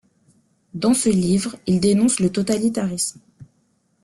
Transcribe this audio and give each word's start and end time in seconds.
Dans 0.73 0.95
ce 0.95 1.09
livre, 1.09 1.57
il 1.67 1.79
dénonce 1.79 2.19
le 2.21 2.31
totalitarisme. 2.31 3.19